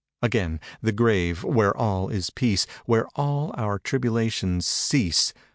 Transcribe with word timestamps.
96 0.23 0.31
Again, 0.35 0.59
the 0.81 0.91
grave, 0.91 1.43
where 1.43 1.77
all 1.77 2.09
is 2.09 2.31
peace 2.31 2.65
Where 2.85 3.05
all 3.15 3.53
our 3.55 3.77
tribulations 3.77 4.65
cease! 4.65 5.31